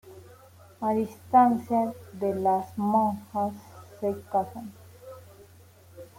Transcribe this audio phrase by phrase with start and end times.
[0.81, 3.53] A instancias de las monjas
[3.99, 4.73] se casan.